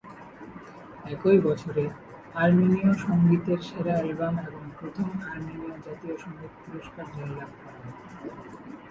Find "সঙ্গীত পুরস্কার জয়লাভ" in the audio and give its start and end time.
6.23-7.49